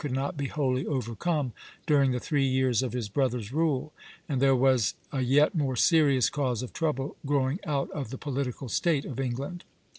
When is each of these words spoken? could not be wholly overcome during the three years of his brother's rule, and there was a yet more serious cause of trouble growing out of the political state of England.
could 0.01 0.11
not 0.11 0.35
be 0.35 0.47
wholly 0.47 0.83
overcome 0.87 1.53
during 1.85 2.09
the 2.09 2.19
three 2.19 2.43
years 2.47 2.81
of 2.81 2.91
his 2.91 3.07
brother's 3.07 3.53
rule, 3.53 3.93
and 4.27 4.41
there 4.41 4.55
was 4.55 4.95
a 5.11 5.21
yet 5.21 5.53
more 5.53 5.75
serious 5.75 6.27
cause 6.27 6.63
of 6.63 6.73
trouble 6.73 7.15
growing 7.23 7.59
out 7.67 7.87
of 7.91 8.09
the 8.09 8.17
political 8.17 8.67
state 8.67 9.05
of 9.05 9.19
England. 9.19 9.63